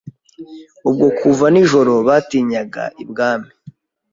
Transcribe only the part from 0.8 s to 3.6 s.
Ubwo kugenda nijoro batinyaga ibwami.